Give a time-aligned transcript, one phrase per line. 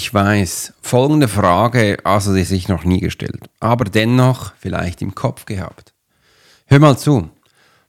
[0.00, 5.44] Ich weiß, folgende Frage also sie sich noch nie gestellt, aber dennoch vielleicht im Kopf
[5.44, 5.92] gehabt.
[6.66, 7.30] Hör mal zu,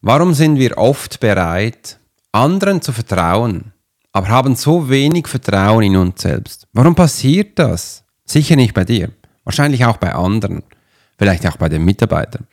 [0.01, 1.99] warum sind wir oft bereit,
[2.31, 3.73] anderen zu vertrauen,
[4.11, 6.67] aber haben so wenig Vertrauen in uns selbst?
[6.73, 8.03] Warum passiert das?
[8.25, 9.11] Sicher nicht bei dir,
[9.43, 10.63] wahrscheinlich auch bei anderen,
[11.19, 12.47] vielleicht auch bei den Mitarbeitern.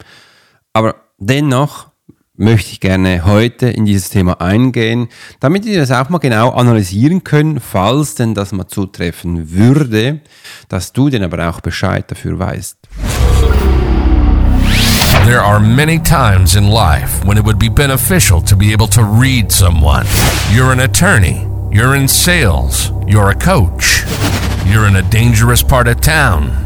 [0.74, 1.92] Aber dennoch
[2.36, 5.08] möchte ich gerne heute in dieses Thema eingehen,
[5.40, 10.20] damit ihr das auch mal genau analysieren könnt, falls denn das mal zutreffen würde,
[10.68, 12.78] dass du denn aber auch Bescheid dafür weißt.
[15.26, 19.02] There are many times in life when it would be beneficial to be able to
[19.02, 20.06] read someone.
[20.54, 24.04] You're an attorney, you're in sales, you're a coach,
[24.66, 26.65] you're in a dangerous part of town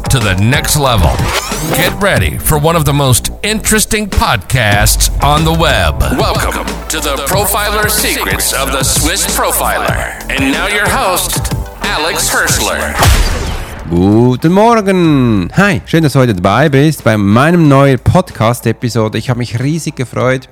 [0.11, 1.07] to the next level.
[1.77, 6.01] Get ready for one of the most interesting podcasts on the web.
[6.19, 10.19] Welcome to the Profiler Secrets of the Swiss Profiler.
[10.29, 12.93] And now your host, Alex Hirschler.
[13.89, 15.49] Guten Morgen!
[15.55, 19.17] Hi, schön, dass du heute dabei bist bei meinem neuen Podcast-Episode.
[19.17, 20.49] Ich habe mich riesig gefreut,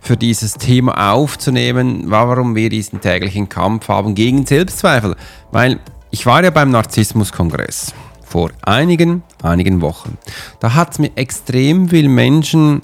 [0.00, 5.14] für dieses Thema aufzunehmen, warum wir diesen täglichen Kampf haben gegen Selbstzweifel.
[5.52, 5.78] Weil
[6.10, 7.94] ich war ja beim Narzissmus-Kongress
[8.28, 10.18] vor einigen, einigen Wochen.
[10.60, 12.82] Da hat es mir extrem viel Menschen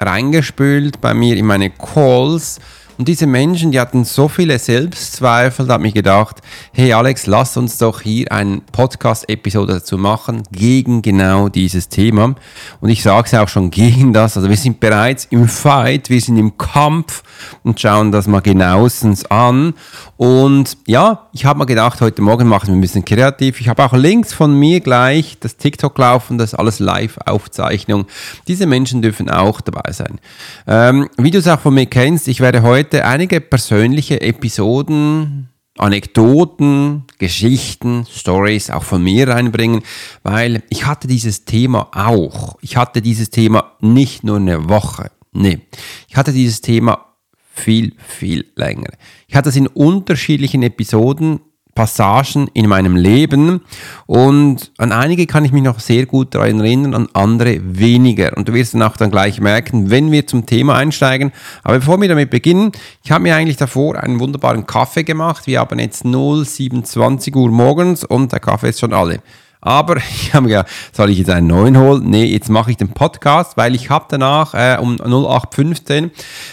[0.00, 2.60] reingespült bei mir in meine Calls
[2.98, 6.36] und diese Menschen, die hatten so viele Selbstzweifel, da habe ich gedacht,
[6.72, 12.34] hey Alex, lass uns doch hier eine Podcast-Episode dazu machen, gegen genau dieses Thema.
[12.80, 16.20] Und ich sage es auch schon gegen das, also wir sind bereits im Fight, wir
[16.20, 17.22] sind im Kampf
[17.64, 19.74] und schauen das mal genauestens an.
[20.16, 23.60] Und ja, ich habe mir gedacht, heute Morgen machen wir ein bisschen kreativ.
[23.60, 28.06] Ich habe auch links von mir gleich das TikTok laufen, das ist alles Live-Aufzeichnung.
[28.48, 30.18] Diese Menschen dürfen auch dabei sein.
[30.66, 35.48] Ähm, wie du es auch von mir kennst, ich werde heute einige persönliche Episoden
[35.78, 39.82] Anekdoten, Geschichten, Stories auch von mir reinbringen,
[40.22, 42.56] weil ich hatte dieses Thema auch.
[42.62, 45.10] Ich hatte dieses Thema nicht nur eine Woche.
[45.32, 45.60] Nee,
[46.08, 47.06] ich hatte dieses Thema
[47.54, 48.90] viel, viel länger.
[49.26, 51.40] Ich hatte es in unterschiedlichen Episoden
[51.76, 53.60] Passagen in meinem Leben
[54.06, 58.36] und an einige kann ich mich noch sehr gut daran erinnern, an andere weniger.
[58.36, 61.32] Und du wirst dann auch dann gleich merken, wenn wir zum Thema einsteigen.
[61.62, 62.72] Aber bevor wir damit beginnen,
[63.04, 65.46] ich habe mir eigentlich davor einen wunderbaren Kaffee gemacht.
[65.46, 69.20] Wir haben jetzt 0,27 Uhr morgens und der Kaffee ist schon alle.
[69.60, 72.08] Aber ich habe gedacht, soll ich jetzt einen neuen holen?
[72.08, 76.10] Nee, jetzt mache ich den Podcast, weil ich habe danach äh, um 0815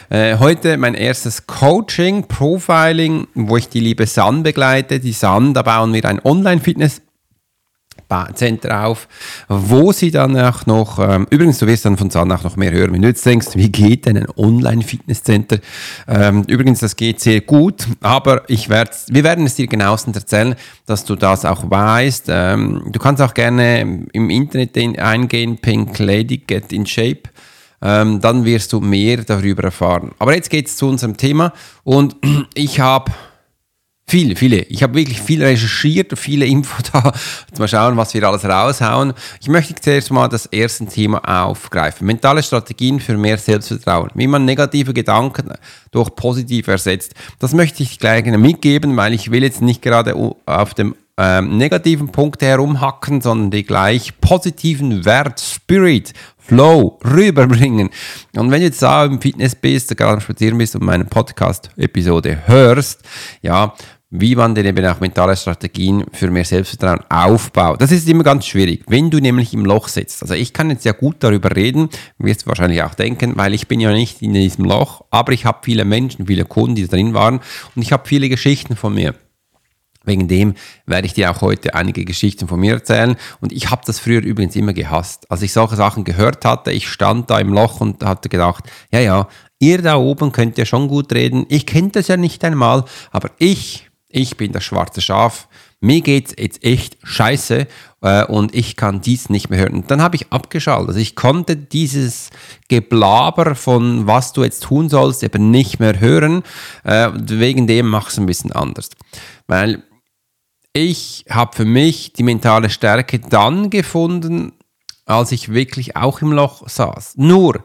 [0.10, 5.00] äh, heute mein erstes Coaching, Profiling, wo ich die liebe San begleite.
[5.00, 7.02] Die San, da bauen wir ein Online-Fitness
[8.34, 9.08] Center auf,
[9.48, 12.72] wo sie dann auch noch, ähm, übrigens, du wirst dann von Zahn auch noch mehr
[12.72, 15.58] hören, wenn du jetzt denkst, wie geht denn ein Online-Fitnesscenter?
[16.08, 20.56] Ähm, übrigens, das geht sehr gut, aber ich werd, wir werden es dir genauestens erzählen,
[20.86, 22.26] dass du das auch weißt.
[22.30, 27.24] Ähm, du kannst auch gerne im Internet eingehen, Pink Lady Get in Shape.
[27.82, 30.12] Ähm, dann wirst du mehr darüber erfahren.
[30.18, 31.52] Aber jetzt geht es zu unserem Thema
[31.84, 32.16] und
[32.54, 33.12] ich habe
[34.06, 34.58] Viele, viele.
[34.64, 37.14] Ich habe wirklich viel recherchiert, viele Info da.
[37.58, 39.14] Mal schauen, was wir alles raushauen.
[39.42, 42.06] Ich möchte zuerst mal das erste Thema aufgreifen.
[42.06, 44.12] Mentale Strategien für mehr Selbstvertrauen.
[44.14, 45.54] Wie man negative Gedanken
[45.92, 47.14] durch positive ersetzt.
[47.40, 50.16] Das möchte ich gleich mitgeben, weil ich will jetzt nicht gerade
[50.46, 56.14] auf dem ähm, negativen Punkte herumhacken, sondern die gleich positiven Wert, Spirit,
[56.46, 57.90] Flow rüberbringen.
[58.36, 62.44] Und wenn du jetzt da im Fitness bist, gerade am Spazieren bist und meine Podcast-Episode
[62.48, 63.02] hörst,
[63.42, 63.74] ja,
[64.16, 67.82] wie man denn eben auch mentale Strategien für mehr Selbstvertrauen aufbaut.
[67.82, 70.22] Das ist immer ganz schwierig, wenn du nämlich im Loch sitzt.
[70.22, 73.68] Also ich kann jetzt ja gut darüber reden, wirst du wahrscheinlich auch denken, weil ich
[73.68, 76.96] bin ja nicht in diesem Loch, aber ich habe viele Menschen, viele Kunden, die da
[76.96, 77.40] drin waren
[77.76, 79.16] und ich habe viele Geschichten von mir.
[80.04, 80.56] Wegen dem
[80.86, 83.16] werde ich dir auch heute einige Geschichten von mir erzählen.
[83.40, 85.30] Und ich habe das früher übrigens immer gehasst.
[85.32, 89.00] Als ich solche Sachen gehört hatte, ich stand da im Loch und hatte gedacht, ja,
[89.00, 89.28] ja,
[89.60, 91.46] ihr da oben könnt ja schon gut reden.
[91.50, 95.48] Ich kenne das ja nicht einmal, aber ich, ich bin das schwarze Schaf.
[95.80, 97.68] Mir geht's jetzt echt scheiße
[98.02, 99.74] äh, und ich kann dies nicht mehr hören.
[99.74, 100.90] Und dann habe ich abgeschaltet.
[100.90, 102.30] Also ich konnte dieses
[102.70, 106.44] Geblaber von was du jetzt tun sollst eben nicht mehr hören.
[106.84, 108.92] Äh, wegen dem es ein bisschen anders.
[109.48, 109.84] Weil
[110.74, 114.54] ich habe für mich die mentale Stärke dann gefunden,
[115.06, 117.14] als ich wirklich auch im Loch saß.
[117.18, 117.62] Nur,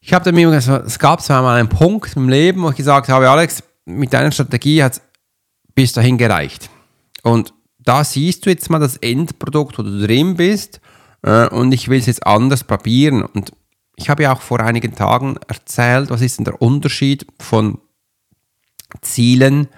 [0.00, 3.08] ich habe mir gesagt, es gab zwar mal einen Punkt im Leben, wo ich gesagt
[3.08, 5.02] habe, Alex, mit deiner Strategie hat es
[5.74, 6.70] bis dahin gereicht.
[7.22, 10.80] Und da siehst du jetzt mal das Endprodukt, wo du drin bist.
[11.22, 13.22] Äh, und ich will es jetzt anders probieren.
[13.22, 13.52] Und
[13.96, 17.78] ich habe ja auch vor einigen Tagen erzählt, was ist denn der Unterschied von
[19.00, 19.68] Zielen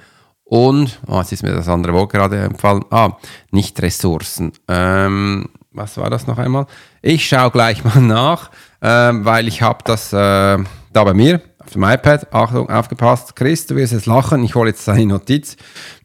[0.44, 3.16] und, oh, jetzt ist mir das andere Wort gerade empfallen, ah,
[3.50, 4.52] nicht Ressourcen.
[4.68, 6.66] Ähm, was war das noch einmal?
[7.02, 8.50] Ich schaue gleich mal nach,
[8.80, 12.32] äh, weil ich habe das äh, da bei mir auf dem iPad.
[12.32, 13.34] Achtung, aufgepasst.
[13.34, 14.44] Chris, du wirst jetzt lachen.
[14.44, 15.56] Ich hole jetzt seine Notiz,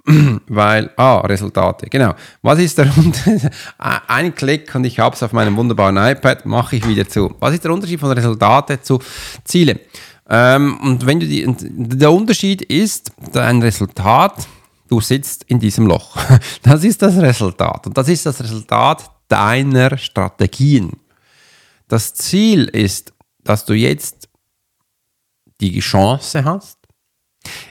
[0.47, 1.87] weil, ah, Resultate.
[1.87, 2.15] Genau.
[2.41, 3.51] Was ist der Unterschied?
[3.77, 7.35] Ein Klick und ich habe es auf meinem wunderbaren iPad, mache ich wieder zu.
[7.39, 8.99] Was ist der Unterschied von Resultate zu
[9.43, 9.79] Ziele?
[10.29, 14.47] Ähm, und wenn du die, der Unterschied ist, dein Resultat,
[14.87, 16.17] du sitzt in diesem Loch.
[16.63, 17.87] Das ist das Resultat.
[17.87, 20.93] Und das ist das Resultat deiner Strategien.
[21.87, 24.29] Das Ziel ist, dass du jetzt
[25.61, 26.77] die Chance hast,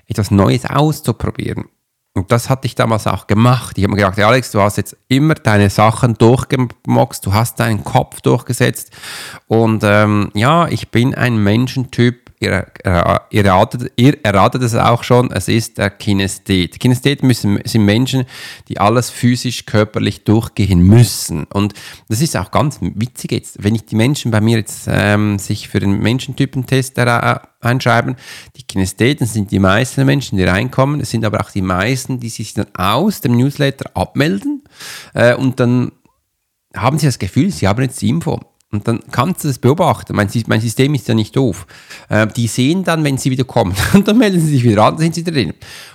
[0.06, 1.66] etwas Neues auszuprobieren.
[2.14, 3.78] Und das hatte ich damals auch gemacht.
[3.78, 7.84] Ich habe mir gedacht, Alex, du hast jetzt immer deine Sachen durchgemoxt, du hast deinen
[7.84, 8.90] Kopf durchgesetzt.
[9.46, 15.02] Und ähm, ja, ich bin ein Menschentyp, ihr, äh, ihr, erratet, ihr erratet es auch
[15.02, 16.78] schon, es ist der Kinesthet.
[16.78, 18.24] Kinesthet müssen, sind Menschen,
[18.68, 21.44] die alles physisch, körperlich durchgehen müssen.
[21.44, 21.74] Und
[22.08, 25.68] das ist auch ganz witzig jetzt, wenn ich die Menschen bei mir jetzt ähm, sich
[25.68, 28.16] für den Menschentypentest äh, einschreiben,
[28.56, 32.28] die Kinestheten sind die meisten Menschen, die reinkommen, es sind aber auch die meisten, die
[32.28, 34.62] sich dann aus dem Newsletter abmelden
[35.14, 35.92] äh, und dann
[36.76, 38.40] haben sie das Gefühl, sie haben jetzt die Info.
[38.70, 40.14] Und dann kannst du das beobachten.
[40.14, 41.66] Mein, mein System ist ja nicht doof.
[42.10, 43.74] Äh, die sehen dann, wenn sie wieder kommen.
[43.94, 45.54] Und dann melden sie sich wieder an, dann sind sie drin.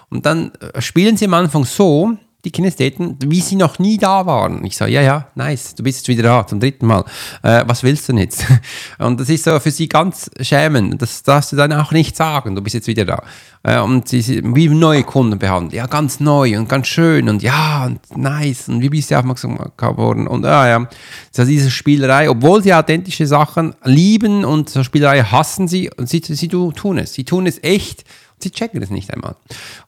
[0.10, 4.26] Und dann äh, spielen sie am Anfang so, die Kinestheten, wie sie noch nie da
[4.26, 4.66] waren.
[4.66, 7.06] Ich sage, ja, ja, nice, du bist jetzt wieder da, zum dritten Mal.
[7.42, 8.46] Äh, was willst du denn jetzt?
[9.00, 11.02] Und das ist so für sie ganz schämend.
[11.02, 13.24] Das darfst du dann auch nicht sagen, du bist jetzt wieder da.
[13.64, 15.74] Äh, und sie sind wie neue Kunden behandelt.
[15.74, 18.68] Ja, ganz neu und ganz schön und ja, und nice.
[18.68, 20.28] Und wie bist du aufmerksam geworden?
[20.28, 20.90] Und ja, ja.
[21.38, 26.22] Also diese Spielerei, obwohl sie authentische Sachen lieben und so Spielerei hassen sie, und sie,
[26.22, 27.14] sie tun es.
[27.14, 28.04] Sie tun es echt
[28.44, 29.36] Sie checken es nicht einmal.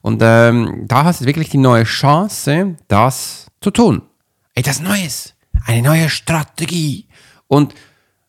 [0.02, 4.02] Und ähm, da hast du wirklich die neue Chance, das zu tun.
[4.54, 5.34] Etwas Neues,
[5.66, 7.06] eine neue Strategie.
[7.46, 7.74] Und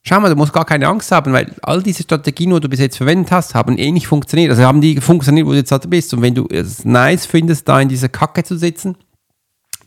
[0.04, 2.80] schau mal, du musst gar keine Angst haben, weil all diese Strategien, die du bis
[2.80, 4.52] jetzt verwendet hast, haben eh nicht funktioniert.
[4.52, 6.14] Also haben die funktioniert, wo du jetzt bist.
[6.14, 8.98] Und wenn du es nice findest, da in dieser Kacke zu sitzen,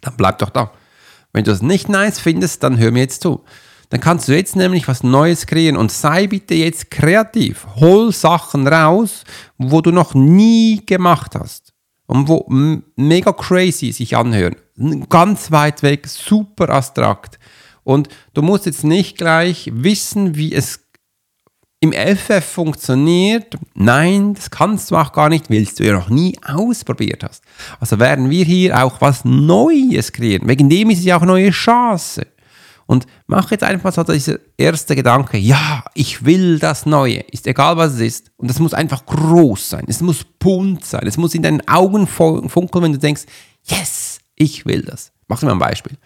[0.00, 0.72] dann bleib doch da.
[1.32, 3.44] Wenn du es nicht nice findest, dann hör mir jetzt zu
[3.90, 7.66] dann kannst du jetzt nämlich was Neues kreieren und sei bitte jetzt kreativ.
[7.76, 9.24] Hol Sachen raus,
[9.58, 11.72] wo du noch nie gemacht hast
[12.06, 12.46] und wo
[12.96, 14.56] mega crazy sich anhören.
[15.08, 17.38] Ganz weit weg, super abstrakt.
[17.82, 20.80] Und du musst jetzt nicht gleich wissen, wie es
[21.80, 23.56] im FF funktioniert.
[23.74, 27.42] Nein, das kannst du auch gar nicht, weil du ja noch nie ausprobiert hast.
[27.80, 30.46] Also werden wir hier auch was Neues kreieren.
[30.46, 32.26] Wegen dem ist es ja auch eine neue Chance.
[32.90, 37.76] Und mach jetzt einfach so dieser erste Gedanke, ja, ich will das Neue, ist egal
[37.76, 38.32] was es ist.
[38.36, 42.08] Und das muss einfach groß sein, es muss bunt sein, es muss in deinen Augen
[42.08, 43.26] funkeln, wenn du denkst,
[43.62, 45.12] yes, ich will das.
[45.28, 45.98] Mach dir mal ein Beispiel.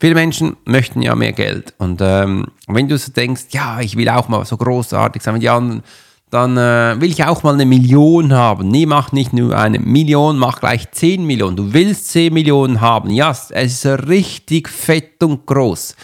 [0.00, 1.74] Viele Menschen möchten ja mehr Geld.
[1.76, 5.42] Und ähm, wenn du so denkst, ja, ich will auch mal so großartig sein mit
[5.42, 5.82] die anderen,
[6.34, 8.66] dann äh, will ich auch mal eine Million haben.
[8.66, 11.56] Nee, mach nicht nur eine Million, mach gleich 10 Millionen.
[11.56, 13.10] Du willst 10 Millionen haben.
[13.10, 15.94] Ja, es ist richtig fett und groß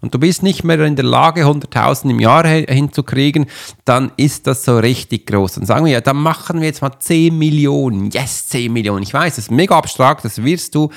[0.00, 3.46] und du bist nicht mehr in der Lage, 100.000 im Jahr hinzukriegen,
[3.84, 5.54] dann ist das so richtig groß.
[5.54, 8.10] Dann sagen wir, ja, dann machen wir jetzt mal 10 Millionen.
[8.10, 9.02] Yes, 10 Millionen.
[9.02, 10.90] Ich weiß, das ist mega abstrakt, das wirst du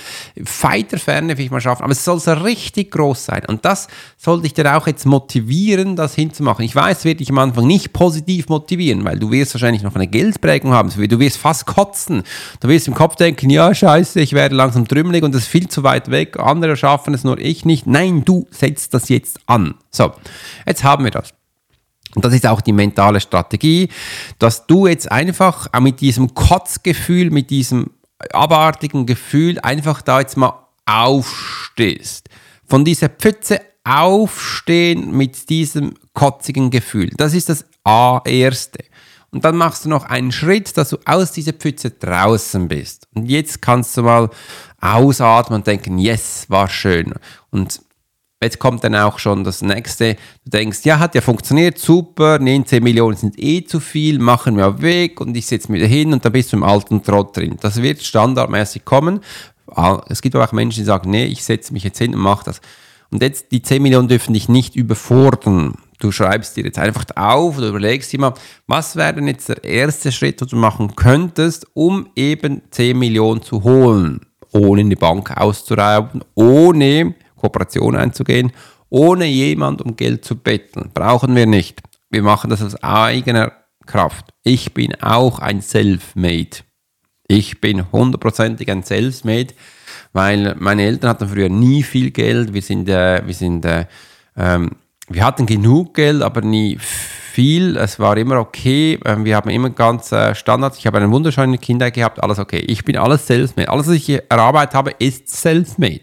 [0.62, 3.44] weiter Ferne vielleicht mal schaffen, aber es soll so richtig groß sein.
[3.48, 6.66] Und das sollte dich dann auch jetzt motivieren, das hinzumachen.
[6.66, 10.08] Ich weiß, wird dich am Anfang nicht positiv motivieren, weil du wirst wahrscheinlich noch eine
[10.08, 10.90] Geldprägung haben.
[10.90, 12.24] Du wirst fast kotzen.
[12.60, 15.68] Du wirst im Kopf denken, ja, scheiße, ich werde langsam trümmelig und das ist viel
[15.68, 16.40] zu weit weg.
[16.40, 17.88] Andere schaffen es, nur ich nicht.
[17.88, 19.76] Nein, du setzt das jetzt an.
[19.90, 20.14] So,
[20.66, 21.34] jetzt haben wir das.
[22.16, 23.90] Und das ist auch die mentale Strategie,
[24.38, 27.92] dass du jetzt einfach mit diesem Kotzgefühl, mit diesem
[28.34, 32.30] abartigen Gefühl einfach da jetzt mal aufstehst.
[32.66, 37.10] Von dieser Pfütze aufstehen mit diesem kotzigen Gefühl.
[37.18, 38.84] Das ist das A erste.
[39.32, 43.08] Und dann machst du noch einen Schritt, dass du aus dieser Pfütze draußen bist.
[43.16, 44.30] Und jetzt kannst du mal
[44.82, 47.14] ausatmen und denken, yes, war schön.
[47.50, 47.82] Und
[48.44, 50.16] Jetzt kommt dann auch schon das nächste.
[50.44, 54.82] Du denkst, ja, hat ja funktioniert, super, 19 Millionen sind eh zu viel, machen wir
[54.82, 57.58] weg und ich setze mich wieder hin und dann bist du im alten Trott drin.
[57.62, 59.20] Das wird standardmäßig kommen.
[59.68, 62.22] Ah, es gibt aber auch Menschen, die sagen, nee, ich setze mich jetzt hin und
[62.22, 62.62] mache das.
[63.12, 65.76] Und jetzt, die 10 Millionen dürfen dich nicht überfordern.
[66.00, 68.34] Du schreibst dir jetzt einfach auf oder überlegst dir mal,
[68.66, 73.44] was wäre denn jetzt der erste Schritt, den du machen könntest, um eben 10 Millionen
[73.44, 74.22] zu holen,
[74.52, 78.52] ohne in die Bank auszurauben, ohne Kooperation einzugehen,
[78.90, 80.92] ohne jemand um Geld zu betteln.
[80.94, 81.82] Brauchen wir nicht.
[82.10, 83.54] Wir machen das aus eigener
[83.86, 84.34] Kraft.
[84.44, 86.58] Ich bin auch ein Selfmade.
[87.28, 89.54] Ich bin hundertprozentig ein Selfmade,
[90.12, 92.54] weil meine Eltern hatten früher nie viel Geld.
[92.54, 93.86] Wir sind, äh, wir sind, äh,
[94.36, 94.72] ähm,
[95.08, 97.78] wir hatten genug Geld, aber nie viel.
[97.78, 99.00] Es war immer okay.
[99.06, 100.78] Ähm, wir haben immer ganz äh, Standards.
[100.78, 102.22] Ich habe eine wunderschöne Kinder gehabt.
[102.22, 102.60] Alles okay.
[102.68, 103.70] Ich bin alles Selfmade.
[103.70, 106.02] Alles, was ich erarbeitet habe, ist Selfmade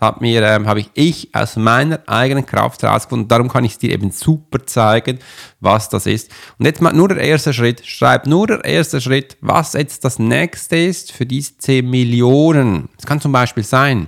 [0.00, 3.28] hat mir, ähm, habe ich, ich aus meiner eigenen Kraft herausgefunden.
[3.28, 5.18] Darum kann ich es dir eben super zeigen,
[5.60, 6.30] was das ist.
[6.58, 7.84] Und jetzt mal nur der erste Schritt.
[7.84, 12.88] Schreib nur der erste Schritt, was jetzt das nächste ist für diese 10 Millionen.
[12.98, 14.06] Es kann zum Beispiel sein,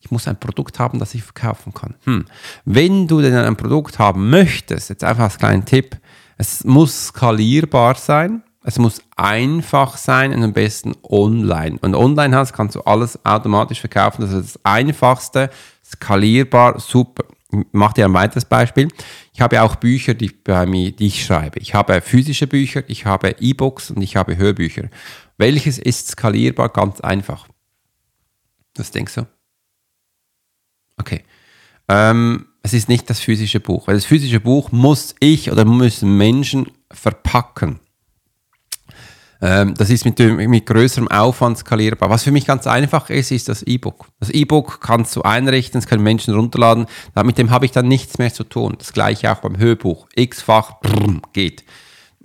[0.00, 1.96] ich muss ein Produkt haben, das ich verkaufen kann.
[2.04, 2.26] Hm.
[2.64, 5.98] Wenn du denn ein Produkt haben möchtest, jetzt einfach als kleinen Tipp,
[6.38, 8.42] es muss skalierbar sein.
[8.68, 11.78] Es muss einfach sein und am besten online.
[11.82, 14.22] Und online hast, kannst du alles automatisch verkaufen.
[14.22, 15.50] Das ist das einfachste,
[15.84, 17.22] skalierbar, super.
[17.52, 18.88] Ich mache dir ein weiteres Beispiel.
[19.32, 21.60] Ich habe auch Bücher, die, bei mir, die ich schreibe.
[21.60, 24.90] Ich habe physische Bücher, ich habe E-Books und ich habe Hörbücher.
[25.38, 26.70] Welches ist skalierbar?
[26.70, 27.46] Ganz einfach.
[28.74, 29.28] Was denkst du?
[30.96, 31.22] Okay.
[31.86, 36.18] Ähm, es ist nicht das physische Buch, weil das physische Buch muss ich oder müssen
[36.18, 37.78] Menschen verpacken.
[39.42, 42.10] Ähm, das ist mit, mit größerem Aufwand skalierbar.
[42.10, 44.06] Was für mich ganz einfach ist, ist das E-Book.
[44.20, 46.86] Das E-Book kannst du einrichten, das können Menschen runterladen.
[47.22, 48.76] Mit dem habe ich dann nichts mehr zu tun.
[48.78, 50.06] Das gleiche auch beim Hörbuch.
[50.14, 50.76] X-fach
[51.32, 51.64] geht.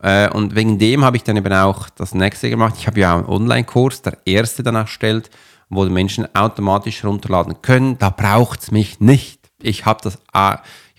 [0.01, 2.75] Äh, und wegen dem habe ich dann eben auch das nächste gemacht.
[2.77, 5.29] Ich habe ja einen Online-Kurs, der erste dann erstellt,
[5.69, 7.97] wo die Menschen automatisch runterladen können.
[7.97, 9.40] Da braucht es mich nicht.
[9.63, 10.19] Ich habe das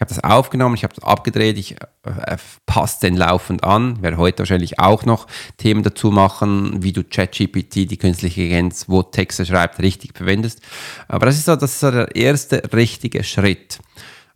[0.03, 4.03] habe das aufgenommen, ich habe das abgedreht, ich äh, passe den laufend an.
[4.03, 5.27] Werde heute wahrscheinlich auch noch
[5.57, 10.61] Themen dazu machen, wie du ChatGPT, die künstliche Intelligenz, wo Texte schreibt, richtig verwendest.
[11.09, 13.79] Aber das ist so, das ist so der erste richtige Schritt,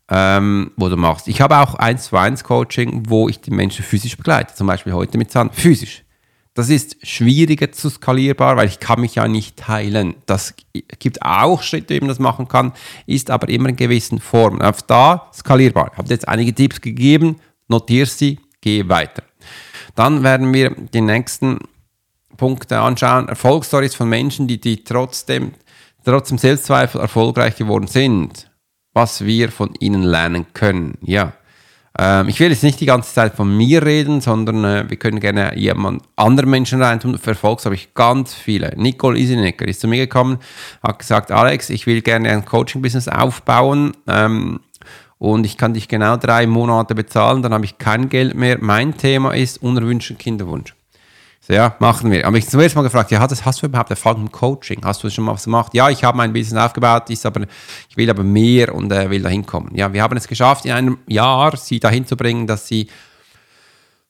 [0.08, 1.28] ähm, wo du machst.
[1.28, 4.54] Ich habe auch 1 zu 1 Coaching, wo ich die Menschen physisch begleite.
[4.54, 5.50] Zum Beispiel heute mit Zahn.
[5.52, 6.05] Physisch.
[6.56, 10.14] Das ist schwieriger zu skalierbar, weil ich kann mich ja nicht teilen.
[10.24, 10.54] Das
[10.98, 12.72] gibt auch Schritte, wie man das machen kann,
[13.04, 14.62] ist aber immer in gewissen Formen.
[14.62, 15.90] Auf da skalierbar.
[15.92, 17.36] Ich habe jetzt einige Tipps gegeben,
[17.68, 19.22] notiere sie, gehe weiter.
[19.96, 21.58] Dann werden wir die nächsten
[22.38, 23.28] Punkte anschauen.
[23.28, 25.52] Erfolgsstories von Menschen, die, die trotzdem,
[26.06, 28.50] trotzdem Selbstzweifel erfolgreich geworden sind.
[28.94, 30.96] Was wir von ihnen lernen können.
[31.02, 31.34] Ja.
[31.98, 35.20] Ähm, ich will jetzt nicht die ganze Zeit von mir reden, sondern äh, wir können
[35.20, 37.18] gerne jemand anderen Menschen reintun.
[37.18, 38.72] Für Erfolgs habe ich ganz viele.
[38.76, 40.38] Nicole Isinecker ist zu mir gekommen,
[40.82, 43.92] hat gesagt, Alex, ich will gerne ein Coaching-Business aufbauen.
[44.06, 44.60] Ähm,
[45.18, 48.58] und ich kann dich genau drei Monate bezahlen, dann habe ich kein Geld mehr.
[48.60, 50.74] Mein Thema ist unerwünschter Kinderwunsch.
[51.46, 52.26] So, ja, machen wir.
[52.26, 54.80] Aber ich zuerst mal gefragt, ja, das hast du überhaupt Erfahrung im Coaching?
[54.84, 55.74] Hast du schon mal was gemacht?
[55.74, 57.42] Ja, ich habe mein Business aufgebaut, ist aber,
[57.88, 59.72] ich will aber mehr und äh, will da hinkommen.
[59.76, 62.88] Ja, wir haben es geschafft, in einem Jahr sie dahin zu bringen, dass sie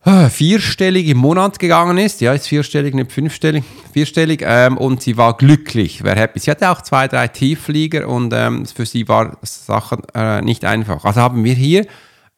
[0.06, 2.22] äh, vierstellig im Monat gegangen ist.
[2.22, 4.42] Ja, ist vierstellig, nicht fünfstellig, vierstellig.
[4.42, 6.38] Ähm, und sie war glücklich, war happy.
[6.38, 11.04] Sie hatte auch zwei, drei Tiefflieger und ähm, für sie war Sachen äh, nicht einfach.
[11.04, 11.86] Also haben wir hier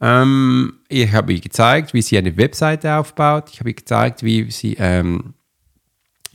[0.01, 3.51] ähm, ich habe ihr gezeigt, wie sie eine Webseite aufbaut.
[3.53, 5.35] Ich habe ihr gezeigt, wie sie ähm,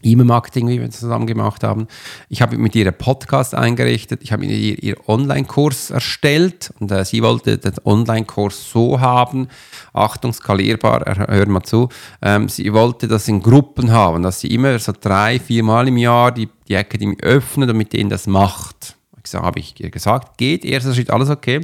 [0.03, 1.87] E-Mail-Marketing, wie wir zusammen gemacht haben.
[2.27, 4.21] Ich habe mit ihr einen Podcast eingerichtet.
[4.21, 9.47] Ich habe ihr ihren Online-Kurs erstellt und äh, sie wollte den Online-Kurs so haben.
[9.93, 11.89] Achtung, skalierbar, hör mal zu.
[12.21, 15.97] Ähm, sie wollte das in Gruppen haben, dass sie immer so drei, vier Mal im
[15.97, 18.97] Jahr die, die Academy öffnet und mit denen das macht.
[19.33, 21.61] Habe ich ihr gesagt, geht, erster Schritt, alles okay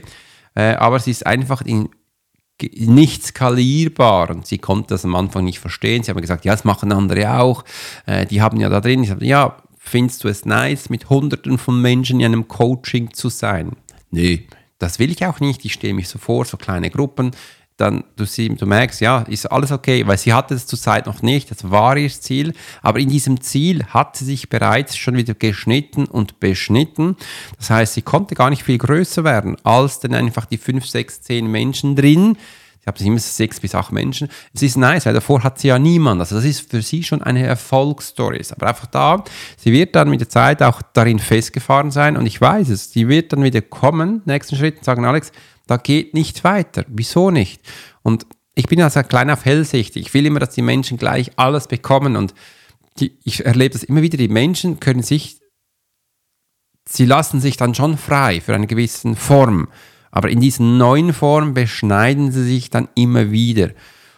[0.56, 1.90] äh, aber sie ist einfach in,
[2.62, 6.04] nicht skalierbar und sie konnte das am Anfang nicht verstehen.
[6.04, 7.64] Sie haben gesagt, ja, das machen andere auch,
[8.06, 9.04] äh, die haben ja da drin.
[9.04, 13.30] Ich sage, ja, findest du es nice, mit Hunderten von Menschen in einem Coaching zu
[13.30, 13.72] sein?
[14.12, 14.38] Nö,
[14.78, 15.66] das will ich auch nicht.
[15.66, 17.32] Ich stehe mich so vor, so kleine Gruppen
[17.80, 21.22] dann du, sie, du merkst, ja, ist alles okay, weil sie hatte es zurzeit noch
[21.22, 25.34] nicht, das war ihr Ziel, aber in diesem Ziel hat sie sich bereits schon wieder
[25.34, 27.16] geschnitten und beschnitten.
[27.58, 31.22] Das heißt, sie konnte gar nicht viel größer werden als dann einfach die fünf, sechs,
[31.22, 32.38] zehn Menschen drin.
[32.96, 34.30] Ich habe immer sechs bis acht Menschen.
[34.54, 36.20] Es ist nice, weil davor hat sie ja niemand.
[36.22, 38.42] Also das ist für sie schon eine Erfolgsstory.
[38.52, 39.24] Aber einfach da,
[39.58, 43.08] sie wird dann mit der Zeit auch darin festgefahren sein und ich weiß es, sie
[43.08, 45.32] wird dann wieder kommen, nächsten Schritt und sagen, Alex,
[45.68, 46.84] da geht nicht weiter.
[46.88, 47.62] Wieso nicht?
[48.02, 49.96] Und ich bin also klein auf Hellsicht.
[49.96, 52.16] Ich will immer, dass die Menschen gleich alles bekommen.
[52.16, 52.34] Und
[53.00, 55.40] die, ich erlebe das immer wieder, die Menschen können sich
[56.90, 59.68] sie lassen sich dann schon frei für eine gewisse Form.
[60.12, 63.72] Aber in diesen neuen Formen beschneiden sie sich dann immer wieder.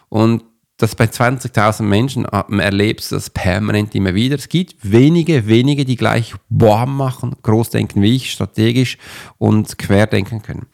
[0.08, 0.44] Und
[0.78, 4.34] das bei 20.000 Menschen erlebst du das permanent immer wieder.
[4.36, 8.98] Es gibt wenige, wenige, die gleich Boah machen, groß denken wie ich, strategisch
[9.38, 10.66] und quer denken können.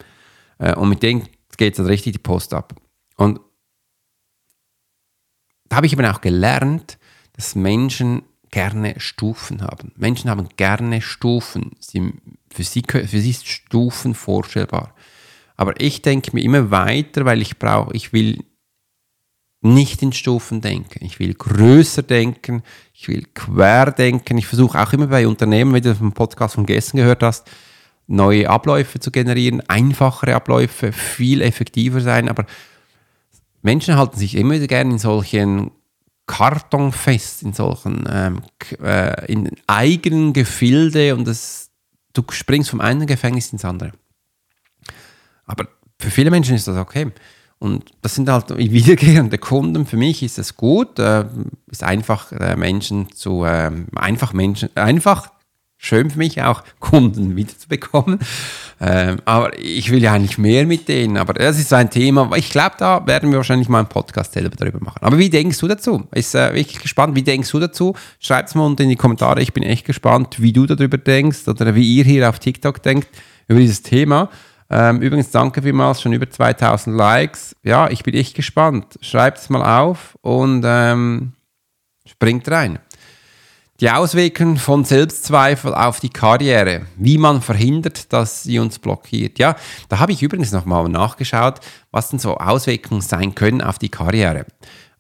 [0.59, 2.75] Äh, und mit denen geht es dann richtig die Post ab.
[3.17, 3.41] Und
[5.69, 6.99] da habe ich eben auch gelernt,
[7.35, 9.93] dass Menschen gerne Stufen haben.
[9.97, 11.73] Menschen haben gerne Stufen.
[11.81, 12.15] Sie,
[12.51, 14.95] für, sie, für sie ist Stufen vorstellbar.
[15.59, 18.39] Aber ich denke mir immer weiter, weil ich brauche, ich will
[19.61, 21.05] nicht in Stufen denken.
[21.05, 22.63] Ich will größer denken,
[22.95, 24.39] ich will quer denken.
[24.39, 27.51] Ich versuche auch immer bei Unternehmen, wenn du vom Podcast von gestern gehört hast,
[28.07, 32.29] neue Abläufe zu generieren, einfachere Abläufe, viel effektiver sein.
[32.29, 32.47] Aber
[33.61, 35.73] Menschen halten sich immer wieder gerne in solchen
[36.27, 38.43] Karton fest, in solchen ähm,
[38.81, 41.71] äh, in eigenen Gefilde und das,
[42.13, 43.91] du springst vom einen Gefängnis ins andere.
[45.49, 45.67] Aber
[45.99, 47.11] für viele Menschen ist das okay.
[47.59, 49.87] Und das sind halt wiederkehrende Kunden.
[49.87, 51.25] Für mich ist es gut, äh,
[51.71, 55.31] ist einfach äh, Menschen zu, äh, einfach Menschen, einfach
[55.81, 58.19] schön für mich auch Kunden wiederzubekommen.
[58.81, 61.17] Ähm, aber ich will ja eigentlich mehr mit denen.
[61.17, 62.31] Aber das ist so ein Thema.
[62.37, 65.01] Ich glaube, da werden wir wahrscheinlich mal einen Podcast selber darüber machen.
[65.03, 66.07] Aber wie denkst du dazu?
[66.13, 67.17] Ist äh, wirklich gespannt.
[67.17, 67.95] Wie denkst du dazu?
[68.21, 69.41] Schreib es mal unten in die Kommentare.
[69.41, 73.09] Ich bin echt gespannt, wie du darüber denkst oder wie ihr hier auf TikTok denkt
[73.49, 74.31] über dieses Thema.
[74.71, 77.57] Ähm, übrigens, danke vielmals, schon über 2000 Likes.
[77.63, 78.99] Ja, ich bin echt gespannt.
[79.01, 81.33] Schreibt es mal auf und ähm,
[82.07, 82.79] springt rein.
[83.81, 89.39] Die Auswirkungen von Selbstzweifel auf die Karriere, wie man verhindert, dass sie uns blockiert.
[89.39, 89.55] Ja,
[89.89, 91.61] da habe ich übrigens nochmal nachgeschaut,
[91.93, 94.47] was denn so Auswirkungen sein können auf die Karriere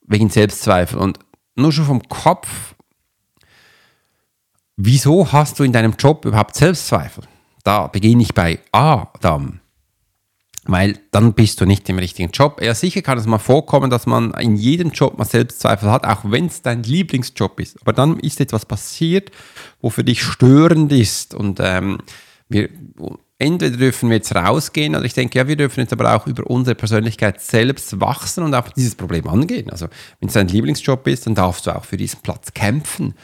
[0.06, 0.98] wegen Selbstzweifel.
[0.98, 1.18] Und
[1.56, 2.48] nur schon vom Kopf,
[4.76, 7.24] wieso hast du in deinem Job überhaupt Selbstzweifel?
[7.68, 9.60] Da beginne ich bei Adam.
[10.64, 12.62] Weil dann bist du nicht im richtigen Job.
[12.62, 16.22] Ja, sicher kann es mal vorkommen, dass man in jedem Job mal Selbstzweifel hat, auch
[16.24, 17.78] wenn es dein Lieblingsjob ist.
[17.82, 19.32] Aber dann ist etwas passiert,
[19.82, 21.34] wo für dich störend ist.
[21.34, 21.98] Und ähm,
[22.48, 22.70] wir,
[23.38, 26.48] entweder dürfen wir jetzt rausgehen, oder ich denke, ja, wir dürfen jetzt aber auch über
[26.48, 29.68] unsere Persönlichkeit selbst wachsen und auch dieses Problem angehen.
[29.68, 29.88] Also,
[30.20, 33.14] wenn es dein Lieblingsjob ist, dann darfst du auch für diesen Platz kämpfen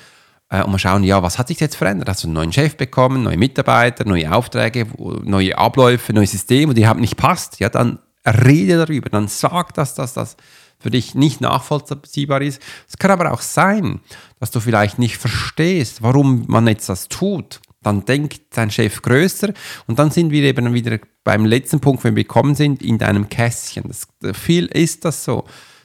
[0.50, 2.08] und mal schauen, ja, was hat sich jetzt verändert?
[2.08, 4.86] Hast du einen neuen Chef bekommen, neue Mitarbeiter, neue Aufträge,
[5.24, 7.60] neue Abläufe, neue Systeme, die haben nicht passt?
[7.60, 10.36] Ja, dann rede darüber, dann sag, dass das, das
[10.78, 12.60] für dich nicht nachvollziehbar ist.
[12.88, 14.00] Es kann aber auch sein,
[14.38, 17.60] dass du vielleicht nicht verstehst, warum man jetzt das tut.
[17.82, 19.52] Dann denkt dein Chef größer
[19.86, 23.28] und dann sind wir eben wieder beim letzten Punkt, wenn wir gekommen sind, in deinem
[23.28, 23.84] Kästchen.
[23.88, 25.44] Das, viel ist das so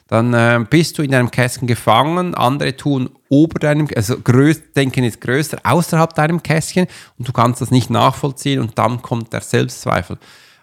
[0.10, 5.04] dann äh, bist du in deinem Kästchen gefangen, andere tun ober deinem, also größ, denken
[5.04, 9.41] jetzt größer außerhalb deinem Kästchen und du kannst das nicht nachvollziehen und dann kommt der
[9.41, 10.17] Selbstzweifel.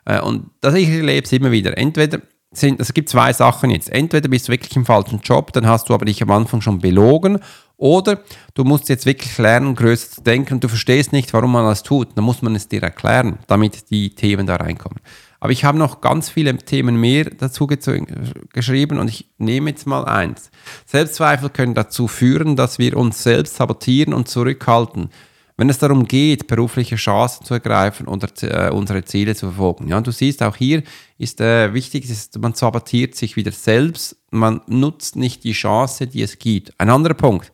[0.05, 1.79] Äh, und das ich erlebe es immer wieder.
[1.79, 2.21] Entweder
[2.53, 3.89] sind, also es gibt zwei Sachen jetzt.
[3.91, 6.81] Entweder bist du wirklich im falschen Job, dann hast du aber dich am Anfang schon
[6.81, 7.39] belogen,
[7.79, 8.21] oder
[8.55, 11.83] du musst jetzt wirklich lernen, größer zu denken und du verstehst nicht, warum man das
[11.83, 12.09] tut.
[12.17, 14.99] Dann muss man es dir erklären, damit die Themen da reinkommen.
[15.41, 20.05] Aber ich habe noch ganz viele Themen mehr dazu geschrieben und ich nehme jetzt mal
[20.05, 20.51] eins.
[20.87, 25.11] Selbstzweifel können dazu führen, dass wir uns selbst sabotieren und zurückhalten,
[25.59, 29.89] wenn es darum geht, berufliche Chancen zu ergreifen oder äh, unsere Ziele zu verfolgen.
[29.89, 30.83] Ja, und du siehst, auch hier
[31.17, 36.21] ist äh, wichtig, ist, man sabotiert sich wieder selbst, man nutzt nicht die Chance, die
[36.21, 36.79] es gibt.
[36.79, 37.53] Ein anderer Punkt.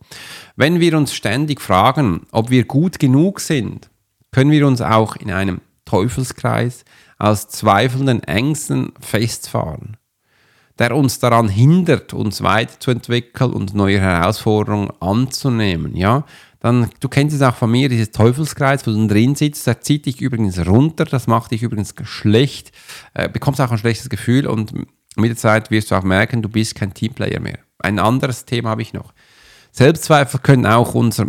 [0.57, 3.89] Wenn wir uns ständig fragen, ob wir gut genug sind,
[4.31, 6.83] können wir uns auch in einem Teufelskreis
[7.17, 9.97] als zweifelnden Ängsten festfahren,
[10.79, 15.95] der uns daran hindert, uns weiterzuentwickeln und neue Herausforderungen anzunehmen.
[15.95, 16.25] Ja,
[16.59, 20.05] dann, du kennst es auch von mir, dieses Teufelskreis, wo du drin sitzt, der zieht
[20.05, 22.71] dich übrigens runter, das macht dich übrigens schlecht,
[23.13, 24.73] äh, bekommst auch ein schlechtes Gefühl und
[25.17, 27.59] mit der Zeit wirst du auch merken, du bist kein Teamplayer mehr.
[27.79, 29.13] Ein anderes Thema habe ich noch.
[29.71, 31.27] Selbstzweifel können auch unser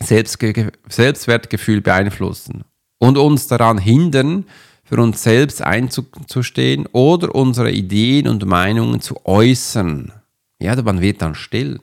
[0.00, 2.64] Selbstge Selbstwertgefühl beeinflussen
[2.98, 4.46] und uns daran hindern,
[4.86, 10.12] für uns selbst einzustehen oder unsere Ideen und Meinungen zu äußern.
[10.60, 11.80] Ja, man wird dann still.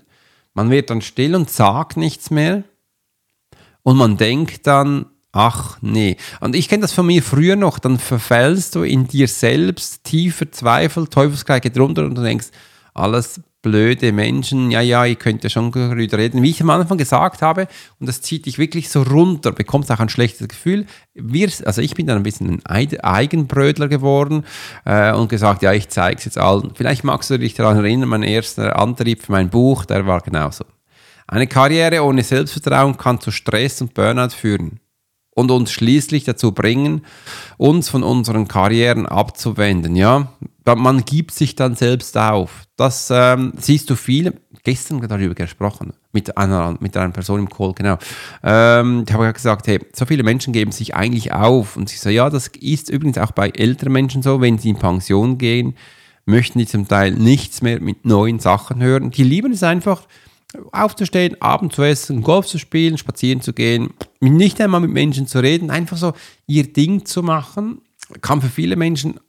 [0.54, 2.64] Man wird dann still und sagt nichts mehr.
[3.84, 6.16] Und man denkt dann, ach nee.
[6.40, 10.52] Und ich kenne das von mir früher noch, dann verfällst du in dir selbst tiefer
[10.52, 12.48] Zweifel, Teufelskreis geht runter und du denkst,
[12.94, 17.00] alles blöde Menschen, ja, ja, ihr könnt ja schon darüber reden, wie ich am Anfang
[17.00, 17.68] gesagt habe,
[18.00, 20.86] und das zieht dich wirklich so runter, bekommst auch ein schlechtes Gefühl.
[21.16, 24.46] Wir, also ich bin dann ein bisschen ein Eigenbrödler geworden
[24.86, 26.74] äh, und gesagt, ja, ich zeige es jetzt allen.
[26.76, 30.66] Vielleicht magst du dich daran erinnern, mein erster Antrieb für mein Buch, der war genauso.
[31.26, 34.82] Eine Karriere ohne Selbstvertrauen kann zu Stress und Burnout führen.
[35.36, 37.06] und uns schließlich dazu bringen,
[37.58, 39.96] uns von unseren Karrieren abzuwenden.
[39.96, 40.34] Ja,
[40.66, 42.64] man gibt sich dann selbst auf.
[42.76, 44.34] Das ähm, siehst du viele.
[44.64, 47.98] Gestern darüber gesprochen mit einer mit einer Person im Call genau.
[48.44, 52.10] Ähm, ich habe gesagt, hey, so viele Menschen geben sich eigentlich auf und sie so,
[52.10, 55.76] ja, das ist übrigens auch bei älteren Menschen so, wenn sie in Pension gehen,
[56.26, 59.12] möchten die zum Teil nichts mehr mit neuen Sachen hören.
[59.12, 60.08] Die lieben es einfach
[60.72, 65.40] aufzustehen, Abend zu essen, Golf zu spielen, spazieren zu gehen, nicht einmal mit Menschen zu
[65.40, 66.14] reden, einfach so
[66.48, 67.82] ihr Ding zu machen,
[68.22, 69.20] kann für viele Menschen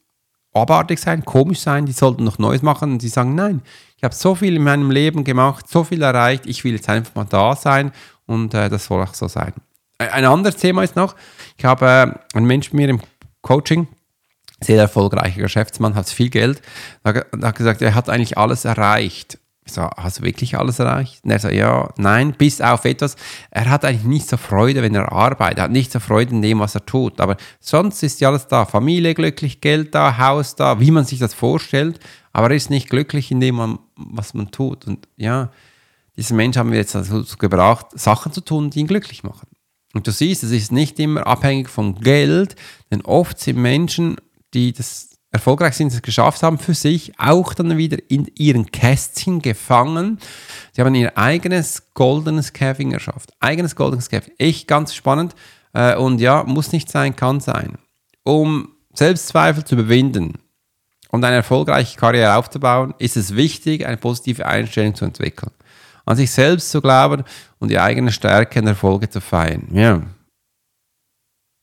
[0.54, 3.62] abartig sein, komisch sein, die sollten noch Neues machen und sie sagen, nein,
[3.96, 7.14] ich habe so viel in meinem Leben gemacht, so viel erreicht, ich will jetzt einfach
[7.14, 7.92] mal da sein
[8.26, 9.52] und äh, das soll auch so sein.
[9.98, 11.14] Ein anderes Thema ist noch,
[11.56, 13.00] ich habe äh, einen Menschen mir im
[13.42, 13.88] Coaching,
[14.60, 16.62] sehr erfolgreicher Geschäftsmann, hat viel Geld,
[17.04, 19.38] hat gesagt, er hat eigentlich alles erreicht.
[19.66, 21.24] Ich so, hast du wirklich alles erreicht?
[21.24, 23.16] Und er so, ja, nein, bis auf etwas.
[23.50, 25.58] Er hat eigentlich nicht so Freude, wenn er arbeitet.
[25.58, 27.18] Er hat nicht so Freude in dem, was er tut.
[27.18, 28.66] Aber sonst ist ja alles da.
[28.66, 31.98] Familie glücklich, Geld da, Haus da, wie man sich das vorstellt.
[32.32, 34.86] Aber er ist nicht glücklich in dem, was man tut.
[34.86, 35.50] Und ja,
[36.16, 39.48] diesen Mensch haben wir jetzt dazu gebraucht, Sachen zu tun, die ihn glücklich machen.
[39.94, 42.56] Und du siehst, es ist nicht immer abhängig vom Geld,
[42.90, 44.16] denn oft sind Menschen,
[44.52, 49.42] die das erfolgreich sind, es geschafft haben, für sich auch dann wieder in ihren Kästchen
[49.42, 50.18] gefangen.
[50.72, 53.32] Sie haben ihr eigenes goldenes Käfing erschafft.
[53.40, 54.34] Eigenes goldenes Käfing.
[54.38, 55.34] Echt ganz spannend.
[55.72, 57.78] Äh, und ja, muss nicht sein, kann sein.
[58.22, 60.34] Um Selbstzweifel zu überwinden
[61.10, 65.50] und eine erfolgreiche Karriere aufzubauen, ist es wichtig, eine positive Einstellung zu entwickeln.
[66.06, 67.24] An sich selbst zu glauben
[67.58, 69.66] und die eigene Stärke und Erfolge zu feiern.
[69.72, 70.00] Ja,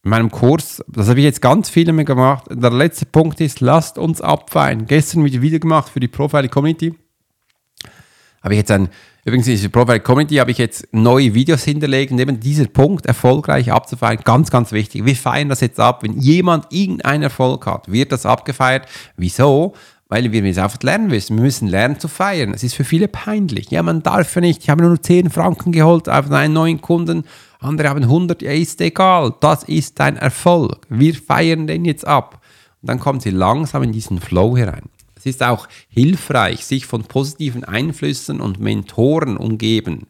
[0.04, 2.46] in meinem Kurs, das habe ich jetzt ganz viele mehr gemacht.
[2.50, 4.88] Der letzte Punkt ist, lasst uns abfeiern.
[4.88, 6.96] Gestern wieder Video gemacht für die Profile Community.
[8.42, 8.90] Habe ich jetzt ein,
[9.24, 13.06] übrigens in dieser Profile Community habe ich jetzt neue Videos hinterlegt und eben dieser Punkt
[13.06, 15.06] erfolgreich abzufeiern, ganz, ganz wichtig.
[15.06, 16.02] Wir feiern das jetzt ab.
[16.02, 18.88] Wenn jemand irgendeinen Erfolg hat, wird das abgefeiert.
[19.18, 19.74] Wieso?
[20.08, 21.38] Weil wir es einfach lernen müssen.
[21.38, 22.54] Wir müssen lernen zu feiern.
[22.56, 23.70] Es ist für viele peinlich.
[23.70, 24.64] Ja, man darf ja nicht.
[24.64, 27.24] Ich habe nur 10 Franken geholt auf einen neuen Kunden
[27.62, 30.86] andere haben 100, ja, ist egal, das ist dein Erfolg.
[30.90, 32.42] Wir feiern den jetzt ab.
[32.82, 34.90] Und dann kommen sie langsam in diesen Flow herein.
[35.16, 40.08] Es ist auch hilfreich, sich von positiven Einflüssen und Mentoren umgeben,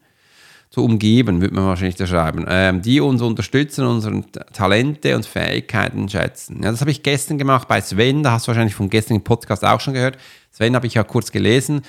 [0.70, 4.22] zu umgeben, würde man wahrscheinlich da schreiben, ähm, die uns unterstützen, unsere
[4.54, 6.62] Talente und Fähigkeiten schätzen.
[6.62, 9.66] Ja, das habe ich gestern gemacht bei Sven, da hast du wahrscheinlich vom gestrigen Podcast
[9.66, 10.16] auch schon gehört.
[10.50, 11.82] Sven habe ich ja kurz gelesen.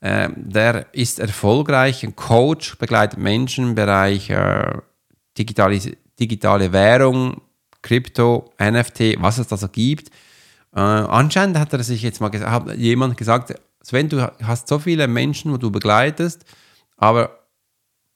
[0.00, 4.72] Ähm, der ist erfolgreich, ein Coach, begleitet Menschen im Bereich äh,
[5.38, 5.78] digitale,
[6.18, 7.40] digitale Währung,
[7.82, 10.10] Krypto, NFT, was es da so gibt.
[10.74, 15.08] Äh, anscheinend hat er sich jetzt mal gesagt, jemand gesagt, Sven, du hast so viele
[15.08, 16.44] Menschen, wo du begleitest,
[16.96, 17.40] aber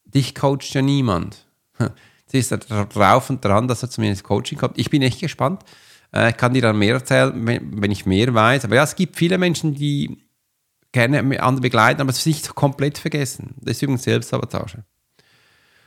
[0.04, 1.46] dich coacht ja niemand.
[2.26, 4.78] Sie ist drauf und dran, dass er zu mir ins Coaching kommt.
[4.78, 5.62] Ich bin echt gespannt.
[6.12, 8.64] Äh, ich kann dir dann mehr erzählen, wenn ich mehr weiß.
[8.64, 10.18] Aber ja, es gibt viele Menschen, die
[10.92, 13.54] gerne andere begleiten, aber es ist nicht komplett vergessen.
[13.60, 14.84] Das ist übrigens Selbstsabotage.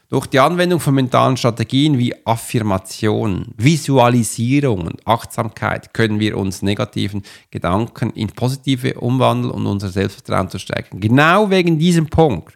[0.10, 7.24] Durch die Anwendung von mentalen Strategien wie Affirmation, Visualisierung und Achtsamkeit können wir uns negativen
[7.52, 11.02] Gedanken in positive umwandeln und unser Selbstvertrauen zu stärken.
[11.02, 12.56] Genau wegen diesem Punkt,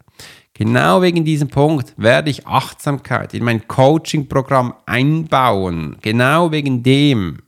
[0.54, 5.98] genau wegen diesem Punkt werde ich Achtsamkeit in mein Coaching-Programm einbauen.
[6.02, 7.40] Genau wegen dem.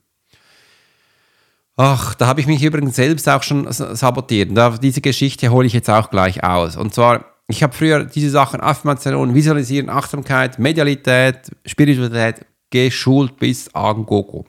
[1.78, 4.52] Ach, da habe ich mich übrigens selbst auch schon sabotiert.
[4.82, 6.76] diese Geschichte hole ich jetzt auch gleich aus.
[6.76, 14.06] Und zwar ich habe früher diese Sachen, Affirmation, Visualisieren, Achtsamkeit, Medialität, Spiritualität, geschult bis an
[14.06, 14.46] Gogo.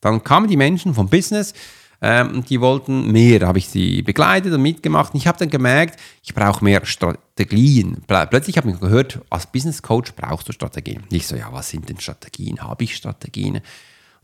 [0.00, 1.54] Dann kamen die Menschen vom Business,
[2.00, 5.14] ähm, die wollten mehr, habe ich sie begleitet und mitgemacht.
[5.14, 8.02] Und ich habe dann gemerkt, ich brauche mehr Strategien.
[8.08, 11.04] Plötzlich habe ich gehört, als Business Coach brauchst du Strategien.
[11.12, 12.60] Ich so, ja, was sind denn Strategien?
[12.60, 13.60] Habe ich Strategien?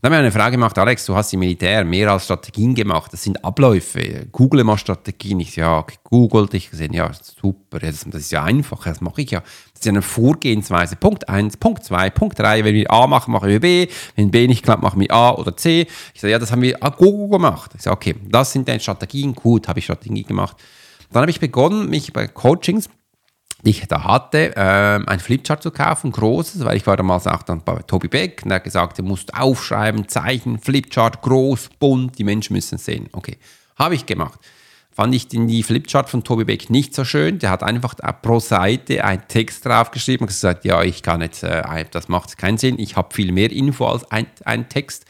[0.01, 3.11] Dann haben wir eine Frage gemacht, Alex, du hast im Militär mehr als Strategien gemacht,
[3.11, 5.41] das sind Abläufe, google mal Strategien.
[5.41, 9.31] Ich ja, gegoogelt, ich gesehen, ja, super, das, das ist ja einfach, das mache ich
[9.31, 9.41] ja.
[9.41, 10.95] Das ist ja eine Vorgehensweise.
[10.95, 14.47] Punkt 1, Punkt 2, Punkt 3, wenn wir A machen, machen wir B, wenn B
[14.47, 15.85] nicht klappt, machen wir A oder C.
[16.13, 17.71] Ich sage, ja, das haben wir Google gemacht.
[17.75, 20.55] Ich sage, okay, das sind deine Strategien, gut, habe ich Strategien gemacht.
[21.11, 22.87] Dann habe ich begonnen, mich bei Coachings
[23.63, 27.43] die ich da hatte, äh, ein Flipchart zu kaufen, großes, weil ich war damals auch
[27.43, 32.17] dann bei Tobi Beck und er hat gesagt, du musst aufschreiben, Zeichen, Flipchart, groß, bunt,
[32.17, 33.09] die Menschen müssen es sehen.
[33.11, 33.37] Okay,
[33.77, 34.39] habe ich gemacht.
[34.91, 37.39] Fand ich den, die Flipchart von Tobi Beck nicht so schön.
[37.39, 41.85] Der hat einfach pro Seite einen Text draufgeschrieben und gesagt, ja, ich kann jetzt, äh,
[41.91, 45.05] das macht keinen Sinn, ich habe viel mehr Info als ein, ein Text.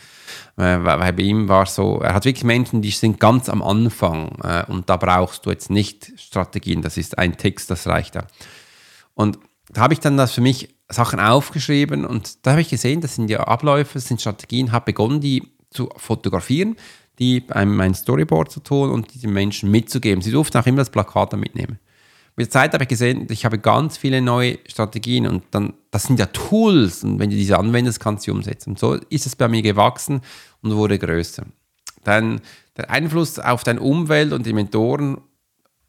[0.59, 4.37] Äh, weil bei ihm war so, er hat wirklich Menschen, die sind ganz am Anfang
[4.43, 8.27] äh, und da brauchst du jetzt nicht Strategien, das ist ein Text, das reicht da.
[9.13, 12.99] Und da habe ich dann das für mich Sachen aufgeschrieben und da habe ich gesehen,
[12.99, 16.75] das sind ja Abläufe, das sind Strategien, habe begonnen, die zu fotografieren,
[17.19, 20.21] die einem mein Storyboard zu tun und die den Menschen mitzugeben.
[20.21, 21.79] Sie durften auch immer das Plakat mitnehmen.
[22.35, 26.03] Mit der Zeit habe ich gesehen, ich habe ganz viele neue Strategien und dann, das
[26.03, 28.69] sind ja Tools und wenn du diese anwendest, kannst du sie umsetzen.
[28.71, 30.21] Und so ist es bei mir gewachsen
[30.61, 31.45] und wurde größer.
[32.03, 32.41] Dann
[32.77, 35.19] der Einfluss auf deine Umwelt und die Mentoren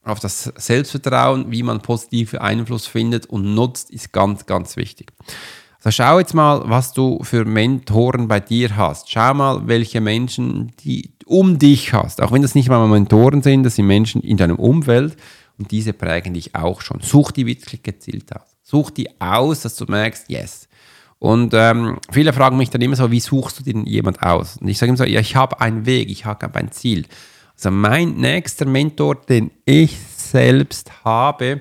[0.02, 5.12] auf das Selbstvertrauen, wie man positiven Einfluss findet und nutzt, ist ganz, ganz wichtig.
[5.82, 9.10] Also schau jetzt mal, was du für Mentoren bei dir hast.
[9.10, 12.20] Schau mal, welche Menschen die um dich hast.
[12.20, 15.16] Auch wenn das nicht mal Mentoren sind, das sind Menschen in deinem Umfeld
[15.58, 17.00] und diese prägen dich auch schon.
[17.00, 18.56] Such die wirklich gezielt aus.
[18.62, 20.68] Such die aus, dass du merkst, yes.
[21.20, 24.56] Und ähm, viele fragen mich dann immer so, wie suchst du denn jemand aus?
[24.56, 27.06] Und ich sage immer so, ja, ich habe einen Weg, ich habe ein Ziel.
[27.54, 31.60] Also mein nächster Mentor, den ich selbst habe,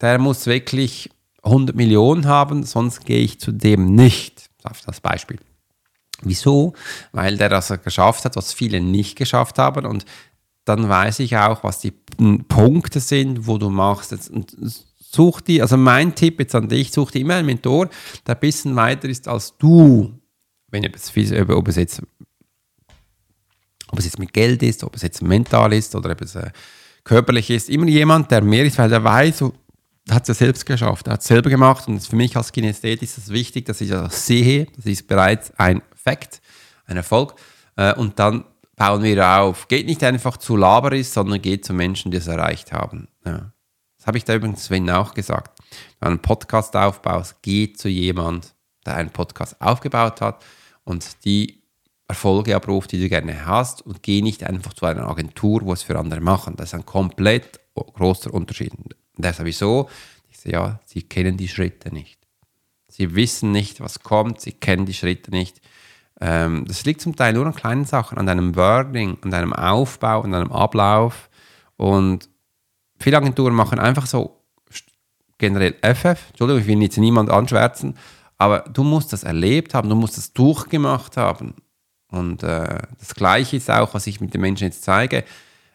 [0.00, 1.08] der muss wirklich
[1.44, 4.50] 100 Millionen haben, sonst gehe ich zu dem nicht.
[4.84, 5.38] Das Beispiel.
[6.22, 6.72] Wieso?
[7.12, 10.04] Weil der das geschafft hat, was viele nicht geschafft haben und
[10.64, 14.12] dann weiß ich auch, was die Punkte sind, wo du machst.
[14.28, 14.56] Und
[15.12, 17.88] such die, also mein Tipp jetzt an dich, such dir immer einen Mentor,
[18.26, 20.18] der ein bisschen weiter ist als du.
[20.68, 21.12] Wenn es,
[21.48, 22.02] ob es jetzt
[23.88, 26.50] ob es jetzt mit Geld ist, ob es jetzt mental ist oder ob es äh,
[27.04, 29.44] körperlich ist, immer jemand, der mehr ist, weil der weiß,
[30.10, 33.02] hat es ja selbst geschafft, er hat es selber gemacht und für mich als Kinesthet
[33.02, 36.40] ist es wichtig, dass ich das sehe, das ist bereits ein Fakt,
[36.86, 37.34] ein Erfolg
[37.76, 38.44] äh, und dann
[38.76, 39.68] bauen wir auf.
[39.68, 43.08] Geht nicht einfach zu laberig, sondern geht zu Menschen, die es erreicht haben.
[43.24, 43.52] Ja.
[44.06, 45.60] Das habe ich da übrigens Sven auch gesagt.
[45.98, 48.54] Wenn du einen Podcast aufbaust, geh zu jemand,
[48.86, 50.44] der einen Podcast aufgebaut hat
[50.84, 51.60] und die
[52.06, 55.82] Erfolge abruft, die du gerne hast und geh nicht einfach zu einer Agentur, wo es
[55.82, 56.54] für andere machen.
[56.54, 58.74] Das ist ein komplett großer Unterschied.
[58.76, 59.90] Und der sowieso,
[60.30, 62.20] ich sage, ja, sie kennen die Schritte nicht.
[62.86, 65.60] Sie wissen nicht, was kommt, sie kennen die Schritte nicht.
[66.20, 70.20] Ähm, das liegt zum Teil nur an kleinen Sachen, an deinem Wording, an deinem Aufbau,
[70.20, 71.28] an deinem Ablauf.
[71.76, 72.28] Und
[72.98, 74.42] viele Agenturen machen einfach so
[75.38, 76.28] generell FF.
[76.30, 77.96] Entschuldigung, ich will jetzt niemand anschwärzen,
[78.38, 81.54] aber du musst das erlebt haben, du musst das durchgemacht haben.
[82.08, 85.24] Und äh, das Gleiche ist auch, was ich mit den Menschen jetzt zeige.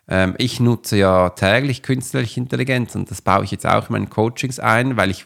[0.07, 4.09] Ähm, ich nutze ja täglich künstliche Intelligenz und das baue ich jetzt auch in meinen
[4.09, 5.25] Coachings ein, weil ich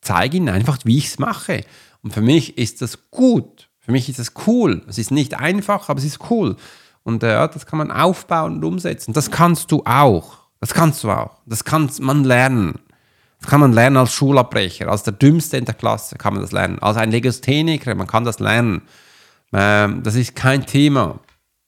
[0.00, 1.64] zeige ihnen einfach, wie ich es mache.
[2.02, 3.68] Und für mich ist das gut.
[3.80, 4.84] Für mich ist das cool.
[4.88, 6.56] Es ist nicht einfach, aber es ist cool.
[7.02, 9.12] Und äh, das kann man aufbauen und umsetzen.
[9.12, 10.45] Das kannst du auch.
[10.60, 11.30] Das kannst du auch.
[11.46, 12.78] Das kann man lernen.
[13.40, 16.52] Das kann man lernen als Schulabbrecher, als der Dümmste in der Klasse kann man das
[16.52, 16.78] lernen.
[16.78, 18.82] Als ein Legastheniker, man kann das lernen.
[19.52, 21.20] Ähm, das ist kein Thema.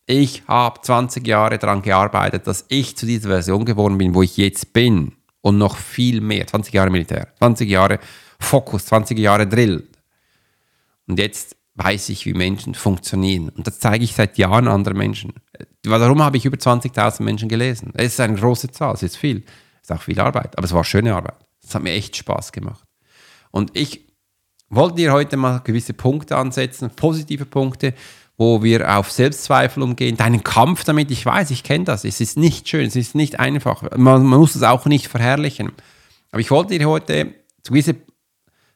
[0.06, 4.36] Ich habe 20 Jahre daran gearbeitet, dass ich zu dieser Version geworden bin, wo ich
[4.38, 5.12] jetzt bin.
[5.40, 6.46] Und noch viel mehr.
[6.46, 8.00] 20 Jahre Militär, 20 Jahre
[8.40, 9.86] Fokus, 20 Jahre Drill.
[11.06, 13.50] Und jetzt weiß ich, wie Menschen funktionieren.
[13.50, 15.32] Und das zeige ich seit Jahren anderen Menschen.
[15.84, 17.92] Warum habe ich über 20.000 Menschen gelesen?
[17.94, 19.44] Es ist eine große Zahl, es ist viel.
[19.82, 21.36] Es ist auch viel Arbeit, aber es war schöne Arbeit.
[21.62, 22.84] Es hat mir echt Spaß gemacht.
[23.50, 24.08] Und ich
[24.70, 27.94] wollten wir heute mal gewisse Punkte ansetzen, positive Punkte,
[28.36, 32.36] wo wir auf Selbstzweifel umgehen, deinen Kampf damit, ich weiß, ich kenne das, es ist
[32.36, 35.72] nicht schön, es ist nicht einfach, man, man muss es auch nicht verherrlichen.
[36.30, 37.34] Aber ich wollte dir heute
[37.66, 37.96] gewisse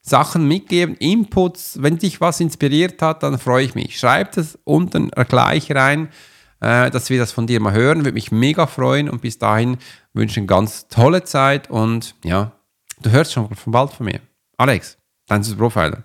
[0.01, 3.99] Sachen mitgeben, Inputs, wenn dich was inspiriert hat, dann freue ich mich.
[3.99, 6.09] Schreib das unten gleich rein,
[6.63, 9.79] äh, dass wir das von dir mal hören, würde mich mega freuen und bis dahin
[10.15, 12.53] wünsche ich eine ganz tolle Zeit und ja,
[13.03, 14.21] du hörst schon von bald von mir.
[14.57, 14.97] Alex.
[15.29, 16.05] Francis Profiler.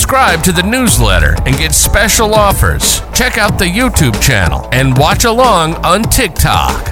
[0.00, 3.00] subscribe to the newsletter and get special offers.
[3.12, 6.86] Check out the YouTube channel and watch along on TikTok.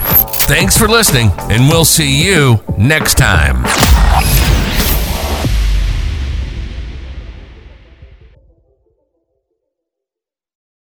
[0.45, 3.65] Thanks for listening, and we'll see you next time.